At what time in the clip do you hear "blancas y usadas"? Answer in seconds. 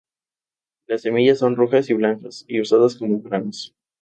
1.93-2.95